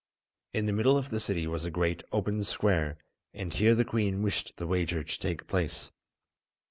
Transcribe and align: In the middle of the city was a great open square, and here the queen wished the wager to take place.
In 0.51 0.65
the 0.65 0.73
middle 0.73 0.97
of 0.97 1.11
the 1.11 1.19
city 1.19 1.45
was 1.45 1.63
a 1.63 1.69
great 1.69 2.01
open 2.11 2.43
square, 2.43 2.97
and 3.35 3.53
here 3.53 3.75
the 3.75 3.85
queen 3.85 4.23
wished 4.23 4.57
the 4.57 4.65
wager 4.65 5.03
to 5.03 5.19
take 5.19 5.45
place. 5.45 5.91